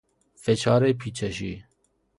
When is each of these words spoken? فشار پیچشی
فشار 0.35 0.93
پیچشی 0.93 1.63